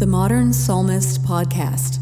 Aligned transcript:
The 0.00 0.06
Modern 0.06 0.54
Psalmist 0.54 1.22
Podcast. 1.24 1.98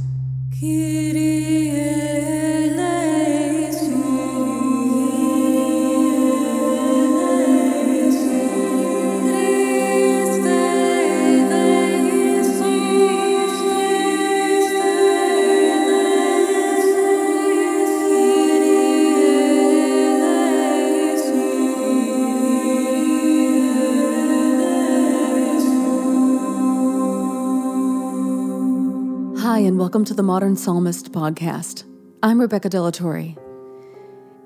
And 29.68 29.79
welcome 29.79 30.07
to 30.07 30.14
the 30.14 30.22
Modern 30.22 30.57
Psalmist 30.57 31.13
podcast. 31.13 31.85
I'm 32.22 32.40
Rebecca 32.40 32.70
De 32.70 32.80
La 32.80 32.90
Torre. 32.90 33.34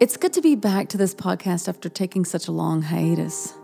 It's 0.01 0.17
good 0.17 0.33
to 0.33 0.41
be 0.41 0.57
back 0.57 0.89
to 0.89 0.99
this 0.99 1.15
podcast 1.15 1.69
after 1.69 1.89
taking 1.89 2.25
such 2.25 2.49
a 2.49 2.51
long 2.51 2.83
hiatus. 2.83 3.55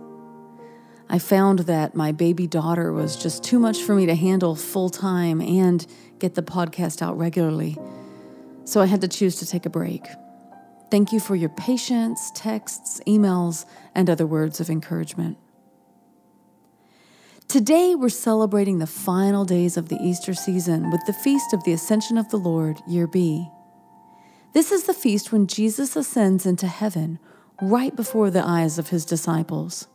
I 1.09 1.19
found 1.19 1.59
that 1.67 1.97
my 1.97 2.13
baby 2.13 2.47
daughter 2.47 2.93
was 2.93 3.17
just 3.17 3.43
too 3.43 3.59
much 3.59 3.83
for 3.83 3.97
me 3.97 4.07
to 4.07 4.15
handle 4.15 4.55
full 4.55 4.89
time 4.89 5.41
and 5.41 5.85
get 6.21 6.37
the 6.37 6.45
podcast 6.45 7.03
out 7.03 7.19
regularly, 7.19 7.77
so 8.65 8.81
I 8.81 8.87
had 8.87 9.01
to 9.01 9.09
choose 9.09 9.35
to 9.41 9.47
take 9.47 9.67
a 9.67 9.71
break. 9.71 10.07
Thank 10.93 11.13
you 11.13 11.19
for 11.19 11.35
your 11.35 11.51
patience, 11.51 12.31
texts, 12.37 13.01
emails, 13.05 13.67
and 13.97 14.09
other 14.09 14.29
words 14.29 14.61
of 14.61 14.71
encouragement. 14.71 15.37
Today, 17.49 17.95
we're 17.95 18.11
celebrating 18.11 18.79
the 18.79 18.87
final 18.87 19.47
days 19.47 19.79
of 19.79 19.89
the 19.89 19.97
Easter 20.03 20.35
season 20.35 20.91
with 20.91 21.01
the 21.07 21.15
Feast 21.15 21.55
of 21.55 21.65
the 21.65 21.73
Ascension 21.73 22.19
of 22.19 22.29
the 22.29 22.37
Lord, 22.37 22.79
Year 22.87 23.07
B. 23.07 23.49
This 24.53 24.71
is 24.71 24.85
the 24.85 24.93
feast 24.93 25.33
when 25.33 25.47
Jesus 25.47 25.97
ascends 25.97 26.45
into 26.45 26.67
heaven 26.67 27.19
right 27.63 27.97
before 27.97 28.31
the 28.31 28.47
eyes 28.47 28.79
of 28.79 28.91
his 28.91 29.07
disciples. 29.07 29.89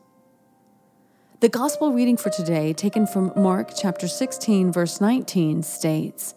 The 1.42 1.48
gospel 1.48 1.94
reading 1.94 2.18
for 2.18 2.32
today, 2.32 2.74
taken 2.74 3.06
from 3.06 3.32
Mark 3.36 3.74
chapter 3.80 4.08
16, 4.08 4.72
verse 4.72 5.00
19, 5.00 5.62
states 5.62 6.34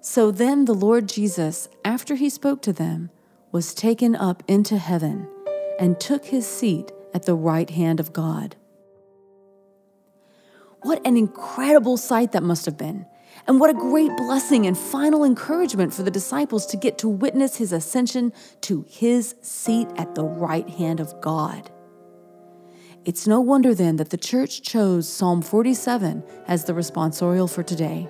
So 0.00 0.32
then 0.32 0.64
the 0.64 0.74
Lord 0.74 1.08
Jesus, 1.08 1.68
after 1.84 2.16
he 2.16 2.30
spoke 2.30 2.62
to 2.62 2.72
them, 2.72 3.10
was 3.52 3.72
taken 3.72 4.16
up 4.16 4.42
into 4.48 4.76
heaven 4.76 5.28
and 5.78 6.00
took 6.00 6.24
his 6.24 6.48
seat 6.48 6.90
at 7.14 7.26
the 7.26 7.36
right 7.36 7.70
hand 7.70 8.00
of 8.00 8.12
God. 8.12 8.56
What 10.86 11.04
an 11.04 11.16
incredible 11.16 11.96
sight 11.96 12.30
that 12.30 12.44
must 12.44 12.64
have 12.64 12.78
been. 12.78 13.06
And 13.48 13.58
what 13.58 13.70
a 13.70 13.74
great 13.74 14.16
blessing 14.16 14.68
and 14.68 14.78
final 14.78 15.24
encouragement 15.24 15.92
for 15.92 16.04
the 16.04 16.12
disciples 16.12 16.64
to 16.66 16.76
get 16.76 16.96
to 16.98 17.08
witness 17.08 17.56
his 17.56 17.72
ascension 17.72 18.32
to 18.60 18.86
his 18.88 19.34
seat 19.42 19.88
at 19.96 20.14
the 20.14 20.22
right 20.22 20.68
hand 20.70 21.00
of 21.00 21.20
God. 21.20 21.72
It's 23.04 23.26
no 23.26 23.40
wonder 23.40 23.74
then 23.74 23.96
that 23.96 24.10
the 24.10 24.16
church 24.16 24.62
chose 24.62 25.08
Psalm 25.08 25.42
47 25.42 26.22
as 26.46 26.66
the 26.66 26.72
responsorial 26.72 27.52
for 27.52 27.64
today. 27.64 28.08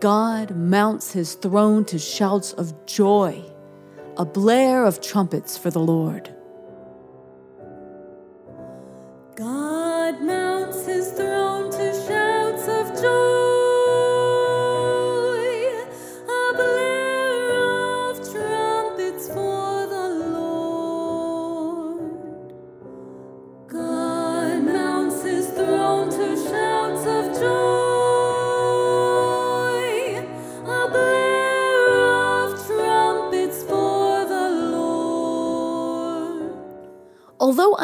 God 0.00 0.56
mounts 0.56 1.12
his 1.12 1.34
throne 1.34 1.84
to 1.84 2.00
shouts 2.00 2.52
of 2.54 2.84
joy, 2.84 3.44
a 4.16 4.24
blare 4.24 4.84
of 4.84 5.00
trumpets 5.00 5.56
for 5.56 5.70
the 5.70 5.78
Lord. 5.78 6.35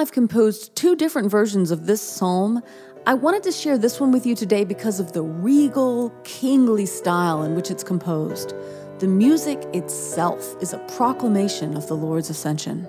I've 0.03 0.11
composed 0.11 0.75
two 0.75 0.97
different 0.97 1.31
versions 1.31 1.71
of 1.71 1.87
this 1.87 2.03
psalm, 2.03 2.61
I 3.07 3.15
wanted 3.15 3.45
to 3.45 3.53
share 3.53 3.79
this 3.79 4.01
one 4.01 4.11
with 4.11 4.27
you 4.27 4.35
today 4.35 4.65
because 4.65 4.99
of 4.99 5.13
the 5.13 5.23
regal, 5.23 6.11
kingly 6.25 6.87
style 6.87 7.45
in 7.45 7.55
which 7.55 7.71
it's 7.71 7.85
composed. 7.85 8.53
The 8.99 9.07
music 9.07 9.65
itself 9.73 10.57
is 10.61 10.73
a 10.73 10.81
proclamation 10.97 11.77
of 11.77 11.87
the 11.87 11.95
Lord's 11.95 12.31
ascension. 12.31 12.85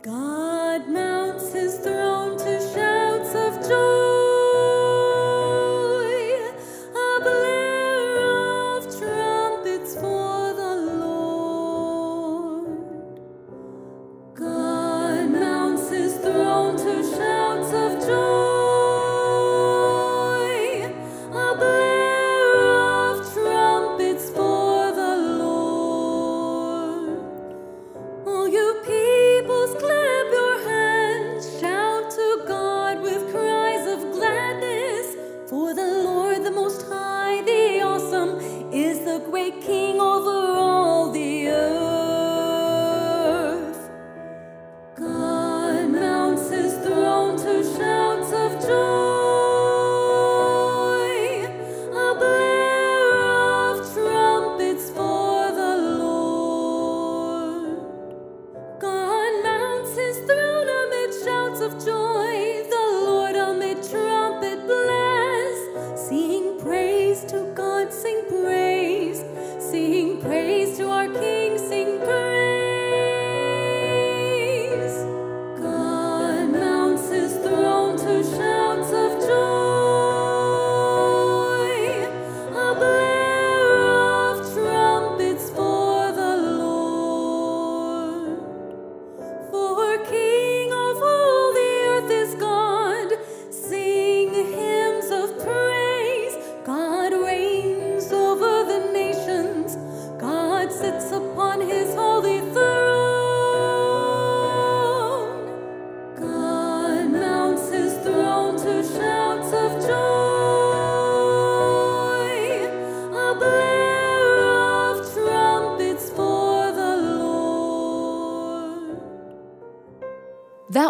God 0.00 0.33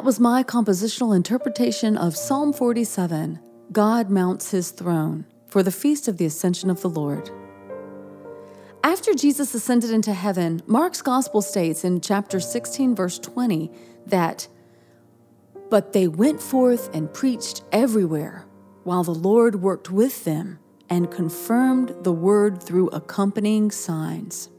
Was 0.05 0.21
my 0.21 0.43
compositional 0.43 1.17
interpretation 1.17 1.97
of 1.97 2.15
Psalm 2.15 2.53
47 2.53 3.41
God 3.73 4.11
mounts 4.11 4.51
his 4.51 4.71
throne 4.71 5.25
for 5.49 5.63
the 5.63 5.73
feast 5.73 6.09
of 6.09 6.19
the 6.19 6.27
ascension 6.27 6.69
of 6.69 6.83
the 6.83 6.91
Lord. 6.91 7.31
After 8.83 9.15
Jesus 9.15 9.55
ascended 9.55 9.91
into 9.91 10.13
heaven, 10.13 10.61
Mark's 10.67 11.01
gospel 11.01 11.41
states 11.41 11.85
in 11.85 12.03
chapter 12.03 12.39
16, 12.39 12.95
verse 12.95 13.19
20, 13.19 13.71
that, 14.05 14.47
But 15.71 15.95
they 15.95 16.07
went 16.07 16.43
forth 16.43 16.95
and 16.95 17.11
preached 17.11 17.63
everywhere, 17.73 18.45
while 18.83 19.05
the 19.05 19.15
Lord 19.15 19.63
worked 19.63 19.91
with 19.91 20.25
them 20.25 20.59
and 20.91 21.11
confirmed 21.11 21.95
the 22.03 22.13
word 22.13 22.63
through 22.63 22.89
accompanying 22.89 23.71
signs. 23.71 24.51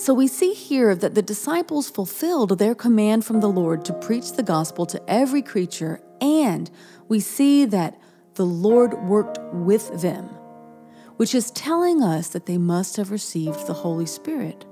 So 0.00 0.14
we 0.14 0.28
see 0.28 0.54
here 0.54 0.94
that 0.94 1.14
the 1.14 1.20
disciples 1.20 1.90
fulfilled 1.90 2.58
their 2.58 2.74
command 2.74 3.22
from 3.22 3.40
the 3.40 3.50
Lord 3.50 3.84
to 3.84 3.92
preach 3.92 4.32
the 4.32 4.42
gospel 4.42 4.86
to 4.86 5.02
every 5.06 5.42
creature, 5.42 6.00
and 6.22 6.70
we 7.08 7.20
see 7.20 7.66
that 7.66 8.00
the 8.32 8.46
Lord 8.46 8.94
worked 9.02 9.38
with 9.52 10.00
them, 10.00 10.24
which 11.18 11.34
is 11.34 11.50
telling 11.50 12.02
us 12.02 12.28
that 12.28 12.46
they 12.46 12.56
must 12.56 12.96
have 12.96 13.10
received 13.10 13.66
the 13.66 13.74
Holy 13.74 14.06
Spirit, 14.06 14.64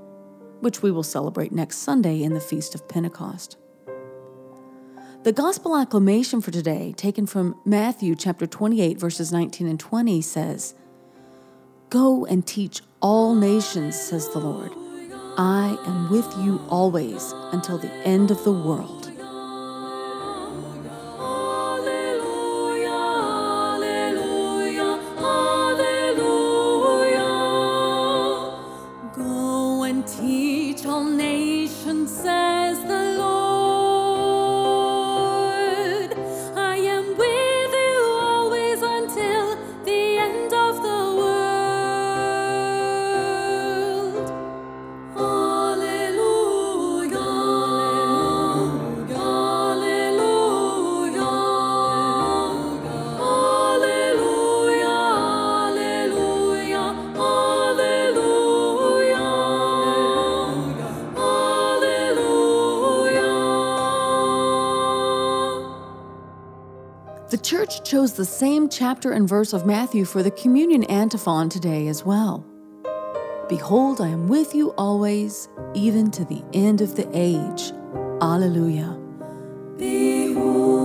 which 0.61 0.81
we 0.81 0.91
will 0.91 1.03
celebrate 1.03 1.53
next 1.53 1.77
Sunday 1.77 2.23
in 2.23 2.33
the 2.33 2.41
Feast 2.41 2.75
of 2.75 2.89
Pentecost. 2.89 3.59
The 5.25 5.33
gospel 5.35 5.77
acclamation 5.77 6.41
for 6.41 6.53
today, 6.53 6.95
taken 6.97 7.27
from 7.27 7.61
Matthew 7.67 8.17
chapter 8.17 8.47
28, 8.47 8.99
verses 8.99 9.31
19 9.31 9.67
and 9.67 9.79
20, 9.79 10.23
says, 10.23 10.75
Go 11.91 12.25
and 12.25 12.47
teach 12.47 12.81
all 13.03 13.35
nations, 13.35 14.01
says 14.01 14.31
the 14.31 14.39
Lord. 14.39 14.88
I 15.41 15.79
am 15.87 16.11
with 16.11 16.27
you 16.39 16.61
always 16.69 17.33
until 17.53 17.79
the 17.79 17.93
end 18.05 18.33
of 18.33 18.43
the 18.43 18.51
world. 18.53 19.09
Go 29.15 29.85
and 29.85 30.05
teach 30.09 30.85
all 30.85 31.05
nations, 31.05 32.11
The 67.31 67.37
church 67.37 67.85
chose 67.85 68.15
the 68.15 68.25
same 68.25 68.71
chapter 68.71 69.13
and 69.13 69.29
verse 69.29 69.53
of 69.53 69.67
Matthew 69.67 70.07
for 70.07 70.23
the 70.23 70.31
communion 70.31 70.85
antiphon 70.85 71.51
today 71.51 71.89
as 71.89 72.03
well. 72.03 72.43
Behold, 73.51 74.01
I 74.01 74.09
am 74.09 74.29
with 74.29 74.55
you 74.55 74.71
always, 74.79 75.51
even 75.75 76.11
to 76.13 76.25
the 76.25 76.43
end 76.55 76.81
of 76.81 76.97
the 76.97 77.07
age. 77.13 77.73
Alleluia. 78.23 78.99
Behold, 79.77 80.78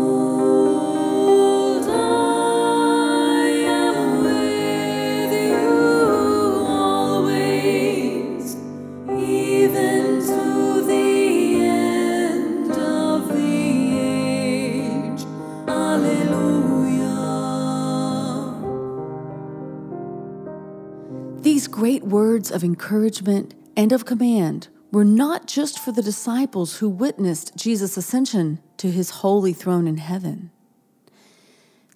great 21.73 22.03
words 22.03 22.51
of 22.51 22.63
encouragement 22.63 23.55
and 23.75 23.91
of 23.91 24.05
command 24.05 24.67
were 24.91 25.03
not 25.03 25.47
just 25.47 25.79
for 25.79 25.91
the 25.91 26.03
disciples 26.03 26.77
who 26.77 26.87
witnessed 26.87 27.55
Jesus' 27.55 27.97
ascension 27.97 28.59
to 28.77 28.91
his 28.91 29.09
holy 29.09 29.53
throne 29.53 29.87
in 29.87 29.97
heaven. 29.97 30.51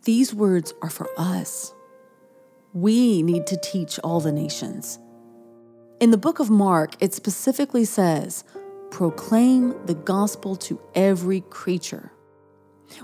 These 0.03 0.33
words 0.33 0.73
are 0.81 0.89
for 0.89 1.07
us. 1.15 1.75
We 2.73 3.21
need 3.21 3.45
to 3.45 3.55
teach 3.55 3.99
all 3.99 4.19
the 4.19 4.31
nations. 4.31 4.97
In 5.99 6.09
the 6.09 6.17
book 6.17 6.39
of 6.39 6.49
Mark, 6.49 6.95
it 6.99 7.13
specifically 7.13 7.85
says, 7.85 8.43
proclaim 8.89 9.75
the 9.85 9.93
gospel 9.93 10.55
to 10.55 10.81
every 10.95 11.41
creature, 11.41 12.11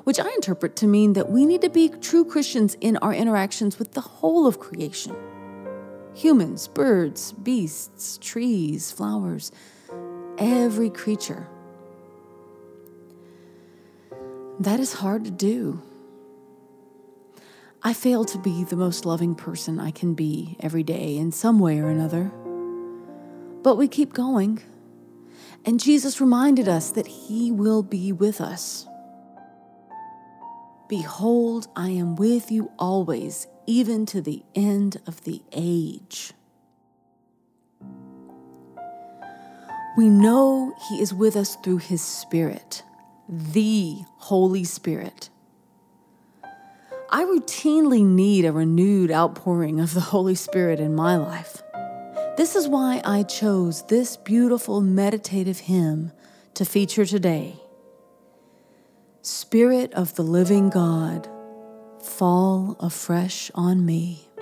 which 0.05 0.19
I 0.19 0.27
interpret 0.29 0.75
to 0.77 0.87
mean 0.87 1.13
that 1.13 1.29
we 1.29 1.45
need 1.45 1.61
to 1.61 1.69
be 1.69 1.89
true 1.89 2.25
Christians 2.25 2.75
in 2.81 2.97
our 2.97 3.13
interactions 3.13 3.77
with 3.77 3.91
the 3.91 4.01
whole 4.01 4.47
of 4.47 4.57
creation 4.57 5.15
humans, 6.15 6.67
birds, 6.67 7.31
beasts, 7.31 8.17
trees, 8.21 8.91
flowers, 8.91 9.51
every 10.37 10.89
creature. 10.89 11.47
That 14.59 14.79
is 14.79 14.93
hard 14.93 15.25
to 15.25 15.31
do. 15.31 15.81
I 17.81 17.93
fail 17.93 18.23
to 18.25 18.37
be 18.37 18.63
the 18.63 18.77
most 18.77 19.05
loving 19.05 19.35
person 19.35 19.79
I 19.79 19.91
can 19.91 20.13
be 20.13 20.55
every 20.61 20.83
day 20.83 21.17
in 21.17 21.31
some 21.31 21.59
way 21.59 21.79
or 21.79 21.89
another. 21.89 22.31
But 23.61 23.75
we 23.75 23.87
keep 23.87 24.13
going. 24.13 24.61
And 25.65 25.79
Jesus 25.79 26.21
reminded 26.21 26.67
us 26.69 26.91
that 26.91 27.07
He 27.07 27.51
will 27.51 27.83
be 27.83 28.11
with 28.11 28.39
us. 28.39 28.87
Behold, 30.87 31.67
I 31.75 31.89
am 31.89 32.15
with 32.15 32.51
you 32.51 32.71
always, 32.77 33.47
even 33.65 34.05
to 34.07 34.21
the 34.21 34.43
end 34.55 35.01
of 35.07 35.23
the 35.23 35.41
age. 35.51 36.33
We 39.95 40.09
know 40.09 40.73
He 40.89 41.01
is 41.01 41.13
with 41.13 41.35
us 41.35 41.55
through 41.57 41.77
His 41.77 42.01
Spirit, 42.01 42.83
the 43.29 43.97
Holy 44.17 44.63
Spirit. 44.63 45.29
I 47.09 47.23
routinely 47.25 48.03
need 48.03 48.43
a 48.43 48.51
renewed 48.51 49.11
outpouring 49.11 49.79
of 49.79 49.93
the 49.93 49.99
Holy 50.01 50.33
Spirit 50.33 50.79
in 50.79 50.95
my 50.95 51.15
life. 51.15 51.61
This 52.37 52.55
is 52.55 52.67
why 52.67 53.01
I 53.05 53.21
chose 53.21 53.85
this 53.85 54.17
beautiful 54.17 54.81
meditative 54.81 55.59
hymn 55.59 56.11
to 56.55 56.65
feature 56.65 57.05
today. 57.05 57.59
Spirit 59.21 59.93
of 59.93 60.15
the 60.15 60.23
living 60.23 60.71
God, 60.71 61.29
fall 62.03 62.75
afresh 62.79 63.49
on 63.55 63.85
me. 63.85 64.32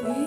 Be 0.00 0.23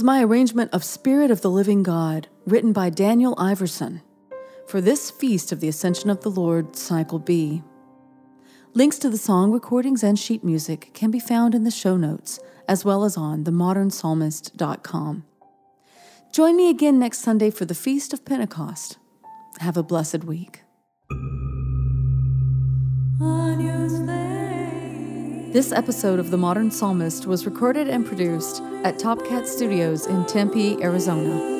was 0.00 0.04
my 0.06 0.24
arrangement 0.24 0.72
of 0.72 0.82
Spirit 0.82 1.30
of 1.30 1.42
the 1.42 1.50
Living 1.50 1.82
God, 1.82 2.26
written 2.46 2.72
by 2.72 2.88
Daniel 2.88 3.34
Iverson, 3.36 4.00
for 4.66 4.80
this 4.80 5.10
Feast 5.10 5.52
of 5.52 5.60
the 5.60 5.68
Ascension 5.68 6.08
of 6.08 6.22
the 6.22 6.30
Lord, 6.30 6.74
Cycle 6.74 7.18
B. 7.18 7.62
Links 8.72 8.98
to 9.00 9.10
the 9.10 9.18
song 9.18 9.52
recordings 9.52 10.02
and 10.02 10.18
sheet 10.18 10.42
music 10.42 10.88
can 10.94 11.10
be 11.10 11.20
found 11.20 11.54
in 11.54 11.64
the 11.64 11.70
show 11.70 11.98
notes, 11.98 12.40
as 12.66 12.82
well 12.82 13.04
as 13.04 13.18
on 13.18 13.44
themodernpsalmist.com. 13.44 15.24
Join 16.32 16.56
me 16.56 16.70
again 16.70 16.98
next 16.98 17.18
Sunday 17.18 17.50
for 17.50 17.66
the 17.66 17.74
Feast 17.74 18.14
of 18.14 18.24
Pentecost. 18.24 18.96
Have 19.58 19.76
a 19.76 19.82
blessed 19.82 20.24
week. 20.24 20.62
This 25.52 25.72
episode 25.72 26.20
of 26.20 26.30
The 26.30 26.36
Modern 26.36 26.70
Psalmist 26.70 27.26
was 27.26 27.44
recorded 27.44 27.88
and 27.88 28.06
produced 28.06 28.62
at 28.84 29.00
Top 29.00 29.26
Cat 29.26 29.48
Studios 29.48 30.06
in 30.06 30.24
Tempe, 30.26 30.80
Arizona. 30.80 31.59